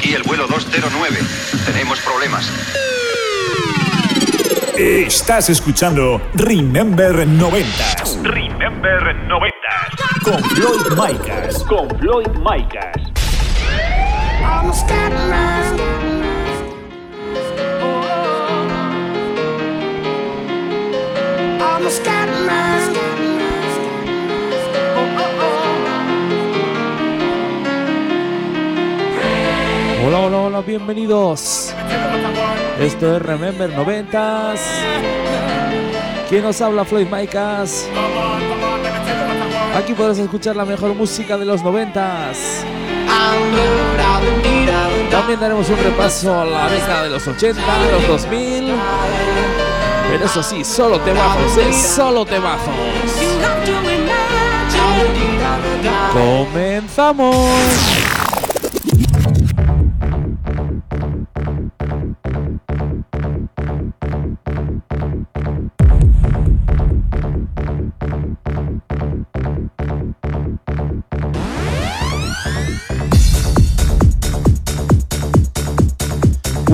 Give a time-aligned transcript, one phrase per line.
[0.00, 1.18] Aquí el vuelo 209.
[1.66, 2.50] Tenemos problemas.
[4.78, 7.68] Estás escuchando Remember 90
[8.22, 9.58] Remember 90.
[10.24, 11.62] con Floyd Micas.
[11.64, 12.96] Con Floyd Micas.
[30.12, 31.72] Hola, hola, hola, bienvenidos.
[32.80, 34.58] Esto es Remember 90s.
[36.28, 36.84] ¿Quién nos habla?
[36.84, 37.88] Floyd Micas.
[39.76, 42.64] Aquí podrás escuchar la mejor música de los 90s.
[45.12, 47.60] También daremos un repaso a la década de los 80,
[47.92, 48.74] los 2000.
[50.10, 51.72] Pero eso sí, solo temazos, ¿eh?
[51.72, 52.74] Solo temazos.
[56.12, 57.99] Comenzamos.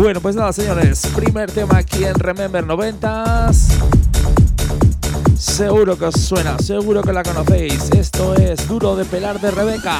[0.06, 1.04] Bueno, pues nada, señores.
[1.16, 3.72] Primer tema aquí en Remember 90s.
[5.36, 7.90] Seguro que os suena, seguro que la conocéis.
[7.90, 9.98] Esto es Duro de Pelar de Rebeca.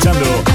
[0.00, 0.49] escuchando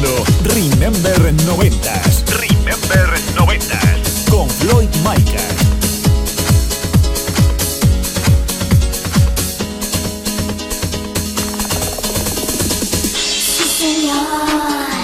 [0.00, 0.24] escuchando
[0.54, 2.24] Remember 90s.
[2.38, 4.30] Remember 90s.
[4.30, 5.40] Con Floyd Micah.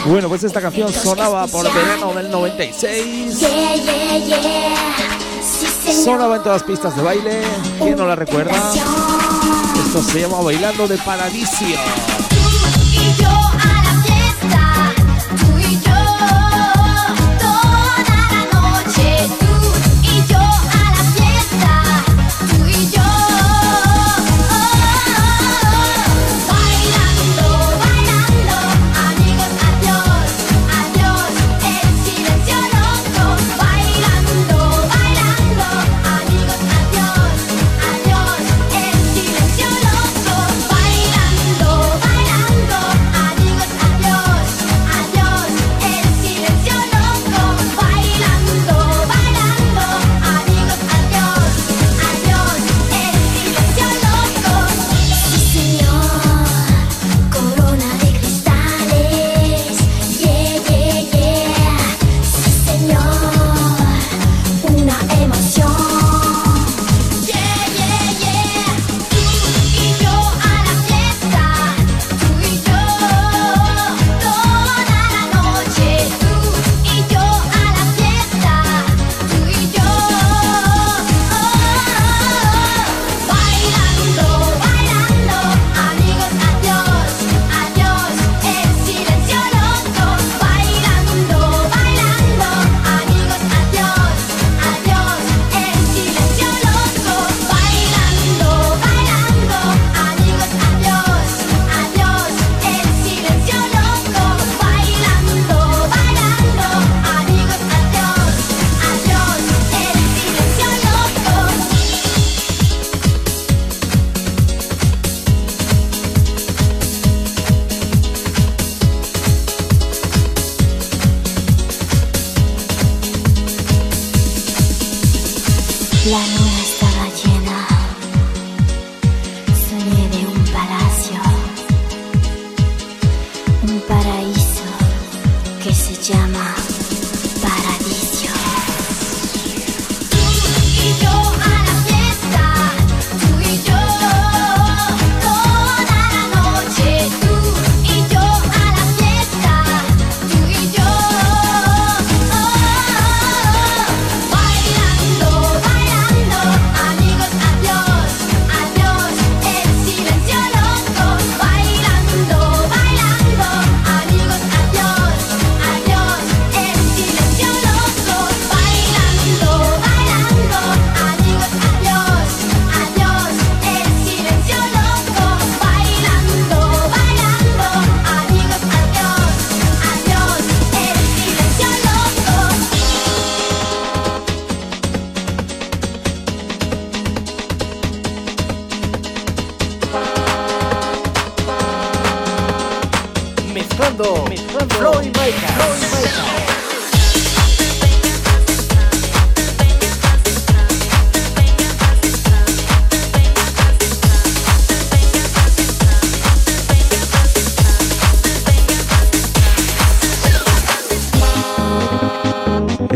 [0.07, 3.45] Bueno, pues esta canción sonaba por el verano del 96.
[6.05, 7.43] Sonaba en todas las pistas de baile.
[7.83, 8.73] ¿Quién no la recuerda?
[9.85, 11.65] Esto se llama Bailando de Paradiso.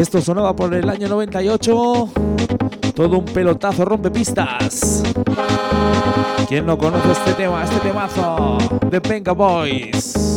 [0.00, 2.08] Esto sonaba por el año 98.
[2.94, 5.02] Todo un pelotazo rompe pistas.
[6.48, 8.56] ¿Quién no conoce este tema, este temazo
[8.90, 10.30] de Penga Boys?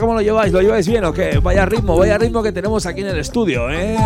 [0.00, 0.52] ¿Cómo lo lleváis?
[0.52, 1.38] ¿Lo lleváis bien o qué?
[1.42, 3.96] Vaya ritmo, vaya ritmo que tenemos aquí en el estudio, ¿eh?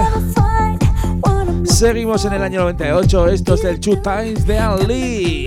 [1.65, 3.29] Seguimos en el año 98.
[3.29, 5.38] Esto es el Two Times de Ali.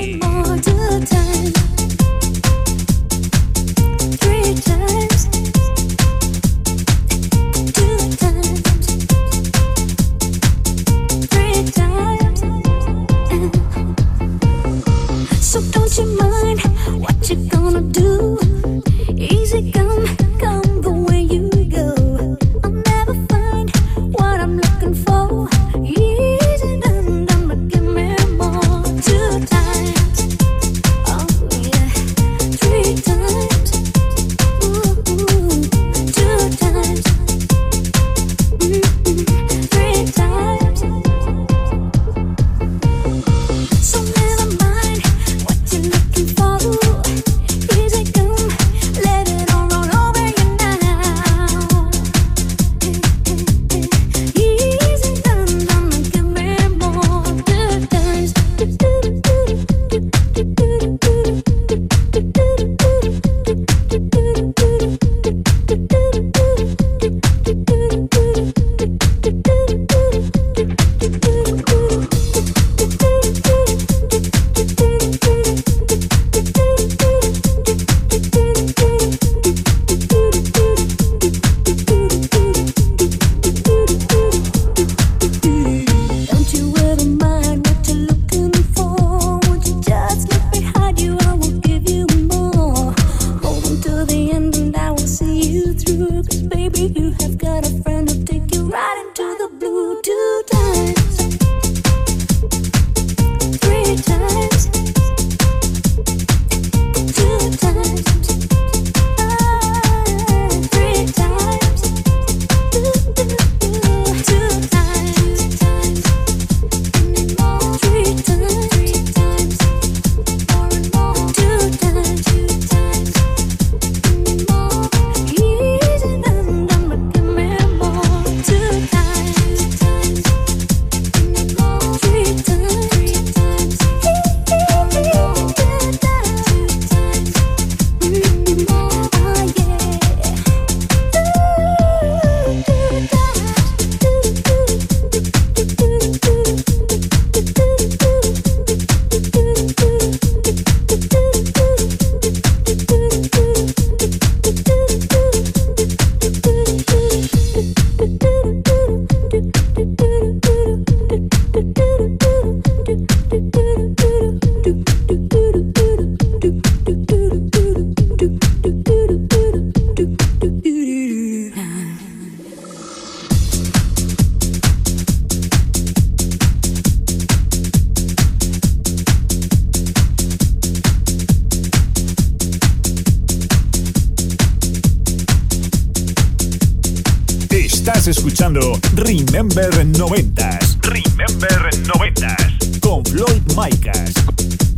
[188.01, 190.77] Estás escuchando Remember 90s.
[190.81, 192.79] Remember 90s.
[192.79, 194.70] Con Floyd Micas.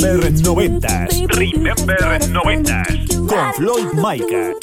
[0.00, 0.80] Remember 90s
[1.36, 3.28] Remember 90s.
[3.28, 4.54] con Floyd Micah.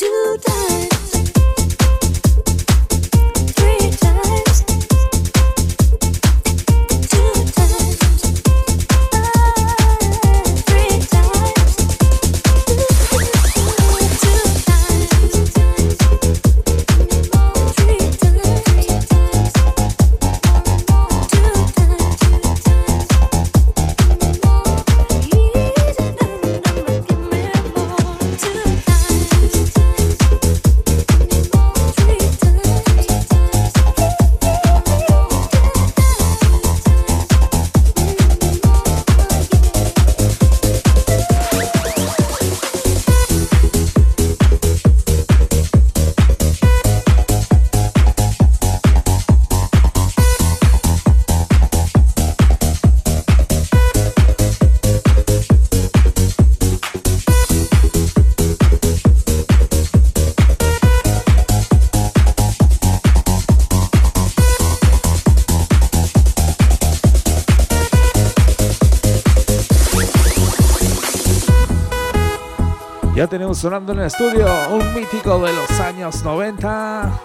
[73.17, 77.19] Ya tenemos sonando en el estudio un mítico de los años 90.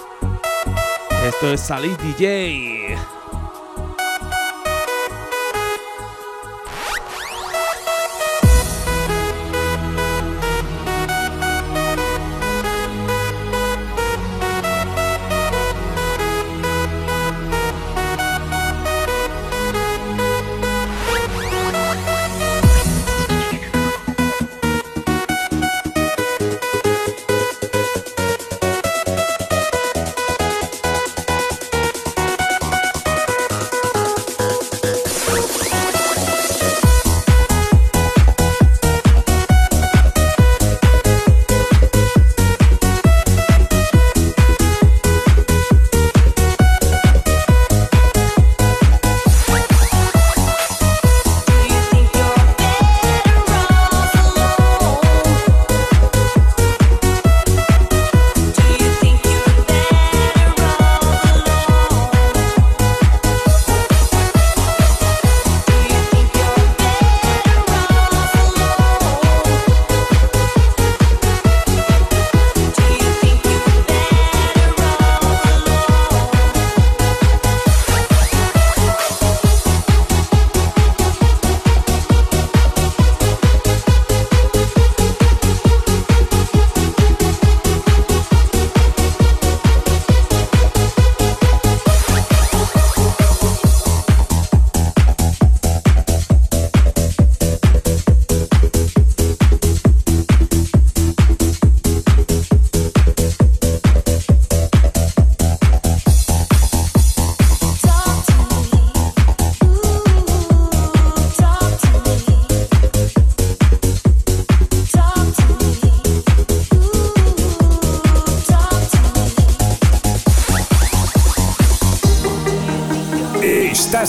[1.26, 2.96] Esto es Salid DJ.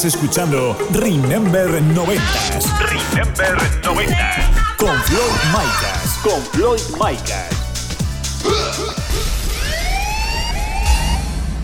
[0.04, 4.76] Estás escuchando Remember 90s Remember 90s.
[4.76, 6.20] con Floyd Micas.
[6.22, 7.50] Con Floyd Micas.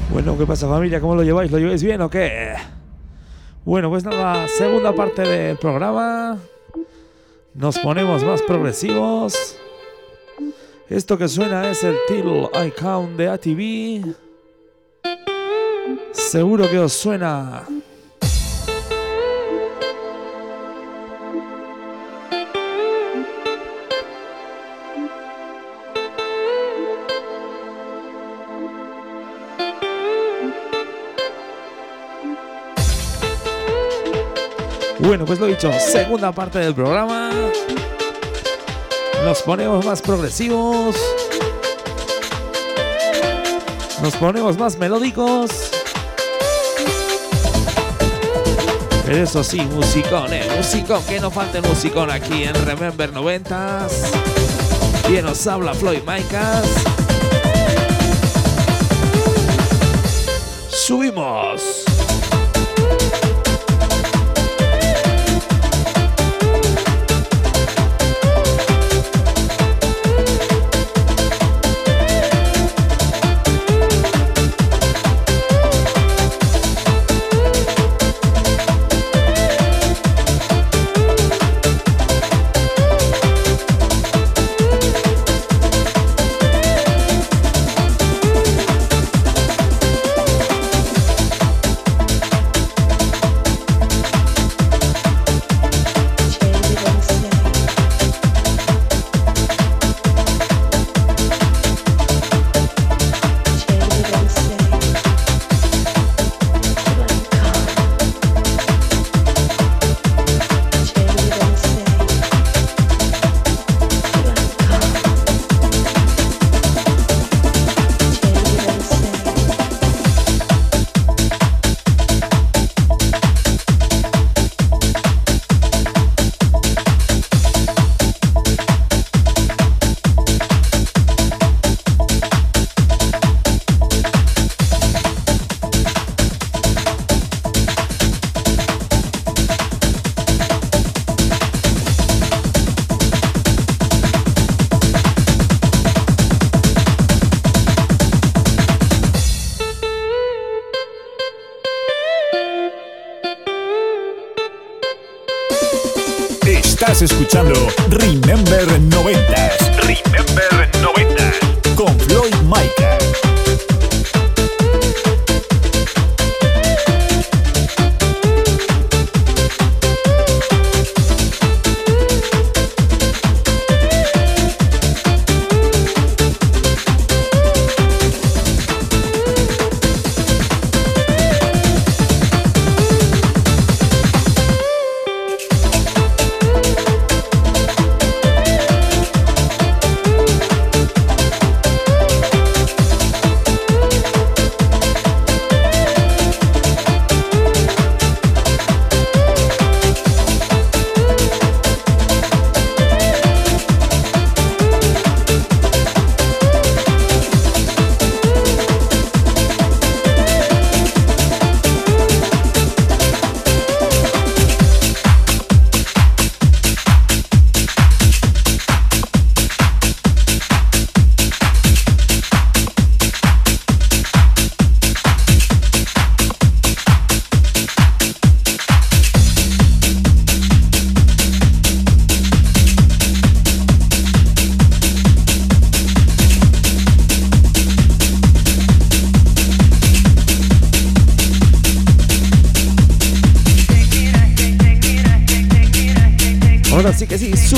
[0.10, 1.02] Bueno, ¿qué pasa familia?
[1.02, 1.52] ¿Cómo lo lleváis?
[1.52, 2.54] ¿Lo lleváis bien o qué?
[3.66, 6.38] Bueno, pues nada, segunda parte del programa.
[7.54, 9.58] Nos ponemos más progresivos.
[10.88, 14.16] Esto que suena es el Till I Count de ATV.
[16.14, 17.66] Seguro que os suena.
[35.00, 37.32] Bueno, pues lo dicho, segunda parte del programa.
[39.24, 40.96] Nos ponemos más progresivos.
[44.02, 45.72] Nos ponemos más melódicos.
[49.06, 53.92] Pero eso sí, musicón, eh, musicón, que no falte musicón aquí en Remember 90s.
[55.08, 56.66] Quien nos habla Floyd Micas.
[60.80, 61.79] Estás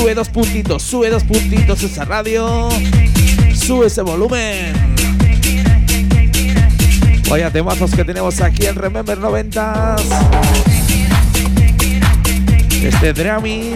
[0.02, 2.70] sube dos puntitos, sube dos puntitos esa radio.
[3.54, 4.74] Sube ese volumen.
[7.30, 10.02] Vaya temazos que tenemos aquí en Remember 90s.
[12.82, 13.76] Este Dramin,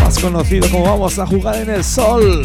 [0.00, 2.42] más conocido como Vamos a jugar en el sol.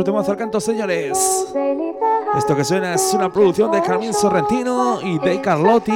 [0.00, 1.46] otro tema al canto, señores.
[2.36, 5.92] Esto que suena es una producción de Carmín Sorrentino y de Carlotti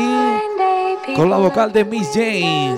[1.14, 2.76] con la vocal de Miss Jane.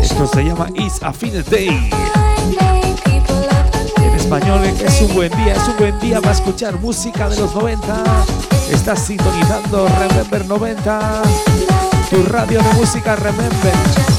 [0.00, 2.75] Esto se llama Is a Fine Day
[4.26, 8.02] español, es un buen día, es un buen día para escuchar música de los 90.
[8.72, 11.22] Estás sintonizando Remember 90,
[12.10, 14.15] tu radio de música Remember.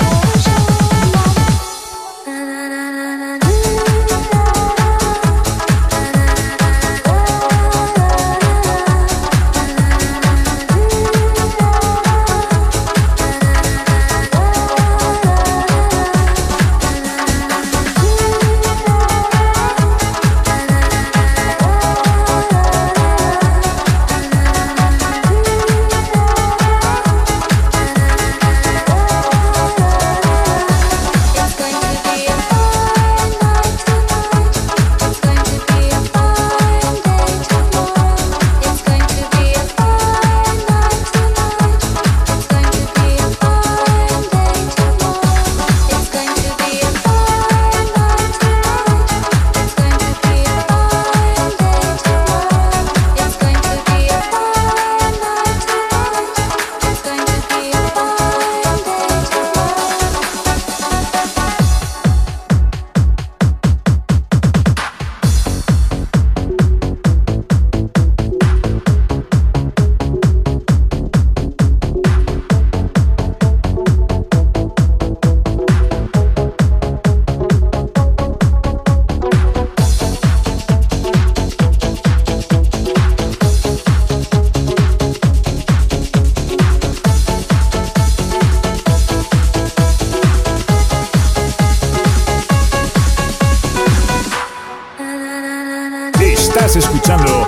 [96.80, 97.48] escuchando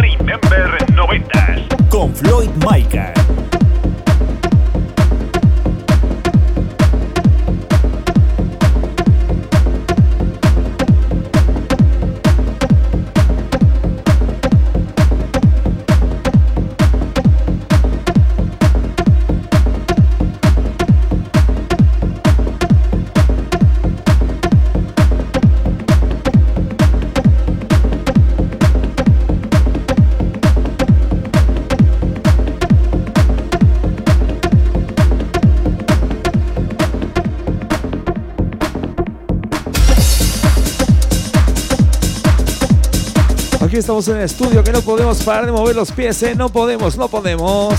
[43.81, 46.35] Estamos en el estudio que no podemos parar de mover los pies, ¿eh?
[46.35, 47.73] No podemos, no podemos.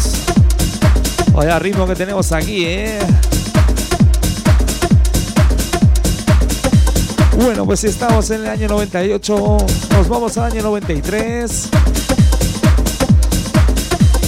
[1.32, 2.98] Vaya ritmo que tenemos aquí, ¿eh?
[7.36, 9.58] Bueno, pues estamos en el año 98,
[9.92, 11.68] nos vamos al año 93.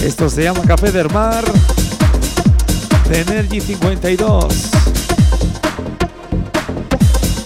[0.05, 1.43] Esto se llama Café del Mar
[3.09, 4.45] de Energy 52.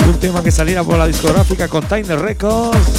[0.08, 2.99] Un tema que saliera por la discográfica Container Records.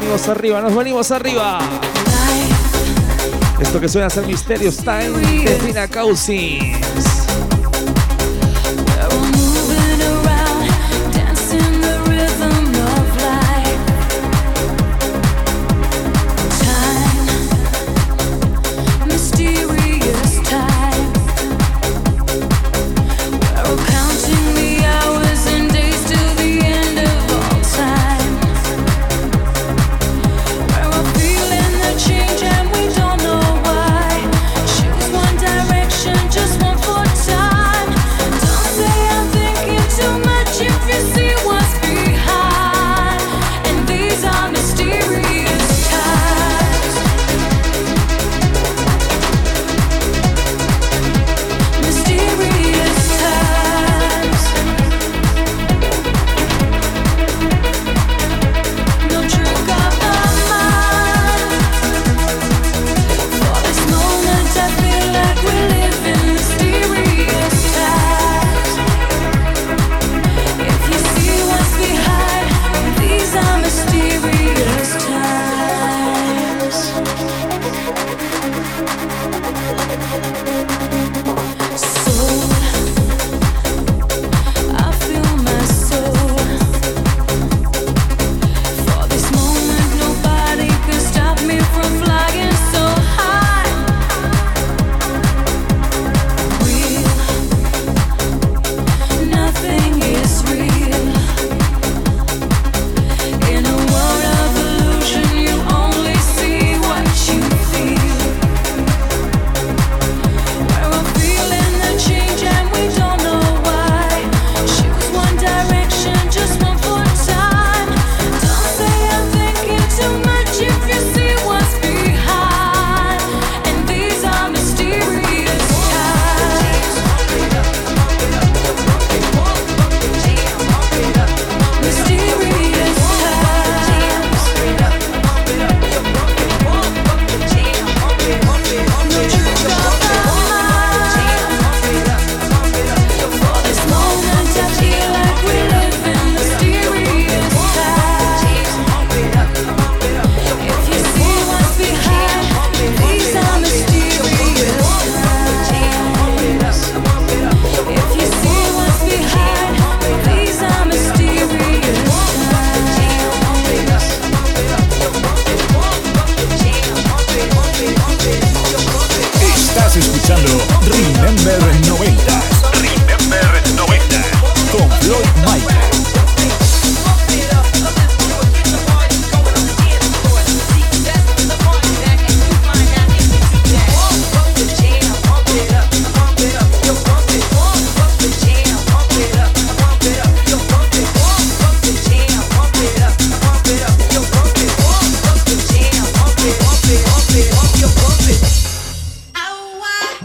[0.00, 1.58] venimos arriba, nos venimos arriba.
[3.60, 5.10] Esto que suena a ser misterios, time
[5.44, 7.09] de Fina Causis.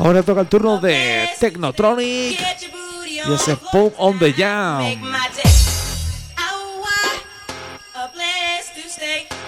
[0.05, 2.39] Ahora toca el turno de Technotronic
[3.27, 4.83] y ese Pump on the Jam.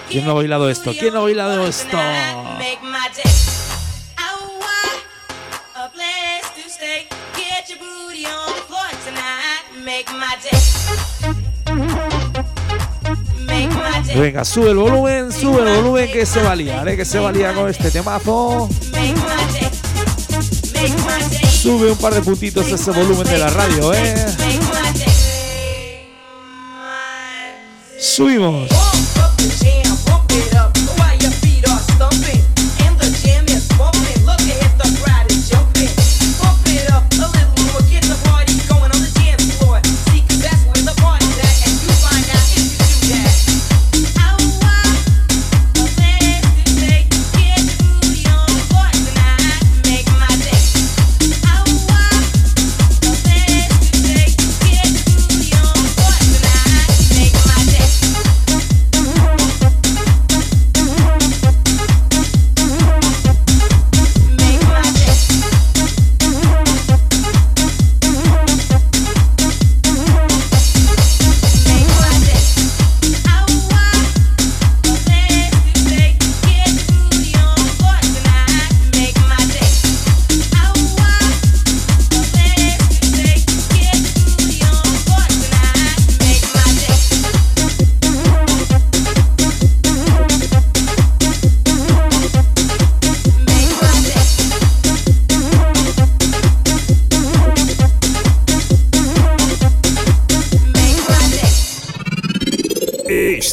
[0.08, 0.90] ¿Quién no ha bailado esto?
[0.98, 1.96] ¿Quién no ha bailado esto?
[14.12, 17.68] Venga, sube el volumen, sube el volumen que se valía, eh, que se valía con
[17.68, 18.68] este temazo.
[21.50, 24.26] Sube un par de puntitos ese volumen de la radio, ¿eh?
[28.00, 28.68] Subimos.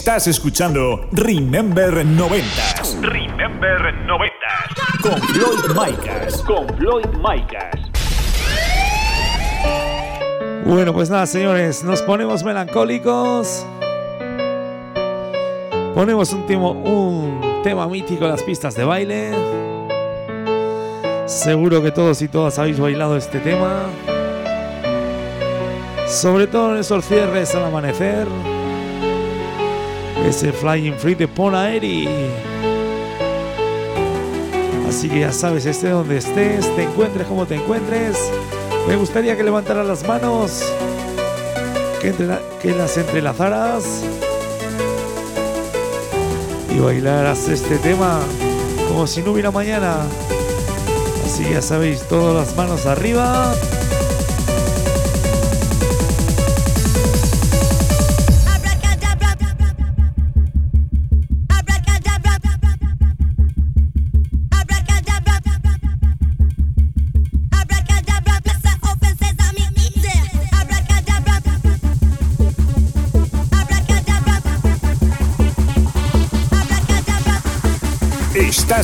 [0.06, 4.36] Estás escuchando Remember 90s Remember 90.
[5.02, 6.44] con Floyd Micas.
[6.44, 7.74] Con Floyd Micas.
[10.64, 13.66] Bueno, pues nada, señores, nos ponemos melancólicos.
[15.96, 19.32] Ponemos un, timo- un tema mítico en las pistas de baile.
[21.26, 23.86] Seguro que todos y todas habéis bailado este tema.
[26.08, 28.28] Sobre todo en esos cierres al amanecer.
[30.28, 32.08] Ese Flying Free de Pona Eri.
[34.88, 38.18] Así que ya sabes, esté donde estés, te encuentres como te encuentres.
[38.88, 40.64] Me gustaría que levantaras las manos,
[42.02, 42.14] que,
[42.62, 44.04] que las entrelazaras
[46.76, 48.20] y bailaras este tema
[48.88, 49.98] como si no hubiera mañana.
[51.26, 53.54] Así que ya sabéis, todas las manos arriba.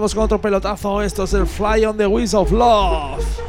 [0.00, 1.02] vamos con otro pelotazo.
[1.02, 3.39] Esto es el Fly on the Wings of Love.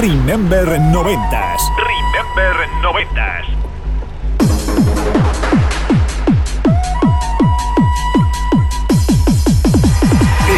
[0.00, 1.60] Remember 90s.
[1.76, 3.44] Remember 90s.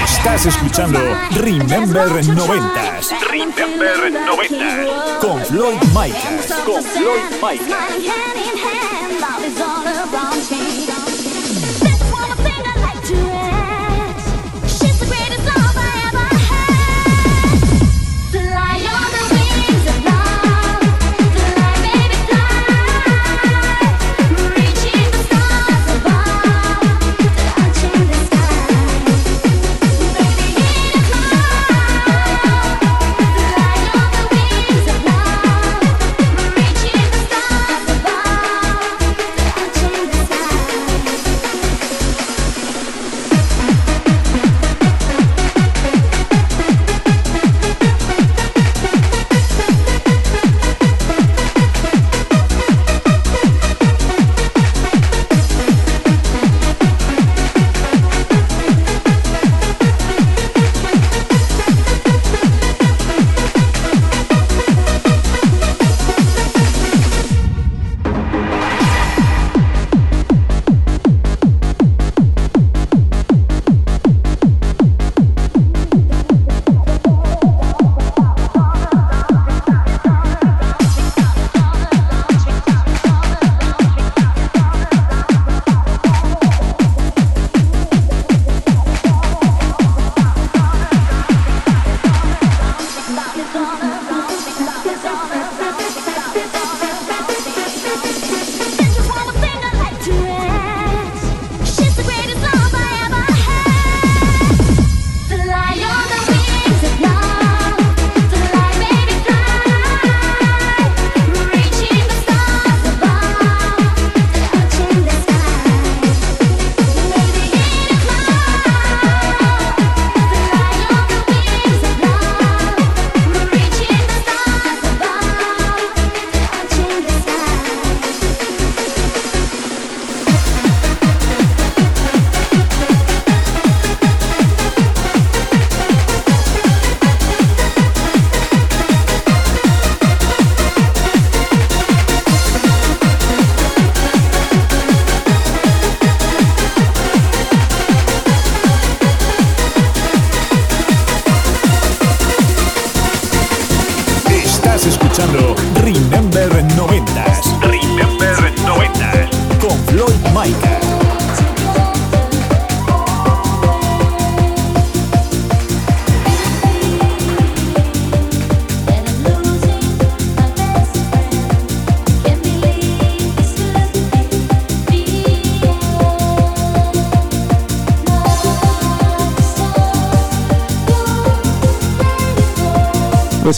[0.04, 1.00] Estás escuchando
[1.40, 3.00] Remember 90.
[3.32, 5.18] Remember 90s.
[5.20, 6.52] Con Floyd Micas.
[6.64, 8.22] Con Floyd Micas.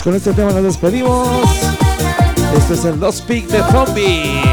[0.05, 1.27] Con este tema nos despedimos.
[2.55, 4.44] Este es el Lost Peak de Zombie.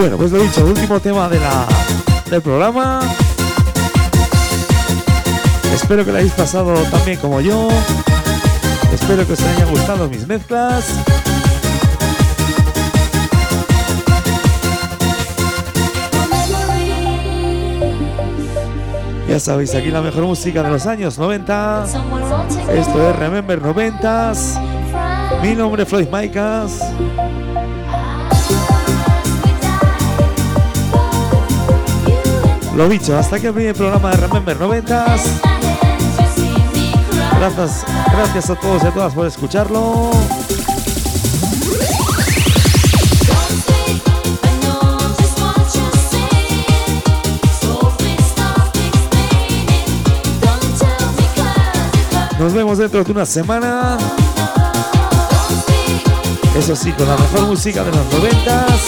[0.00, 1.66] Bueno, pues lo dicho, el último tema de la,
[2.30, 3.00] del programa.
[5.74, 7.68] Espero que lo hayáis pasado tan bien como yo.
[8.94, 10.86] Espero que os hayan gustado mis mezclas.
[19.28, 21.84] Ya sabéis, aquí la mejor música de los años 90.
[22.72, 24.58] Esto es Remember 90s.
[25.42, 26.80] Mi nombre es Floyd Maicas.
[32.76, 35.20] Lo dicho, hasta aquí el primer programa de Remember 90s.
[37.38, 40.10] Gracias, gracias a todos y a todas por escucharlo.
[52.38, 53.98] Nos vemos dentro de una semana.
[56.56, 58.80] Eso sí, con la mejor música de los noventas.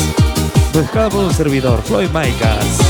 [0.73, 2.82] Buscada por un servidor, Floyd Micas.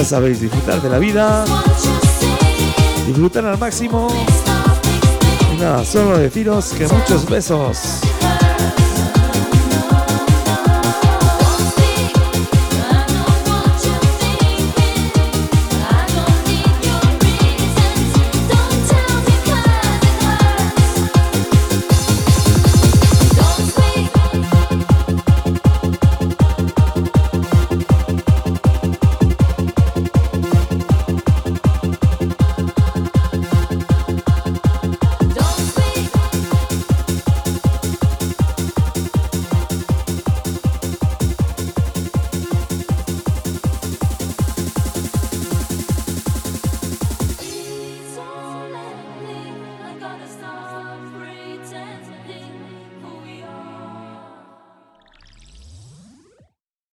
[0.00, 1.44] Ya sabéis, disfrutar de la vida.
[3.06, 4.08] Disfrutar al máximo.
[5.52, 8.00] Y nada, solo deciros que muchos besos.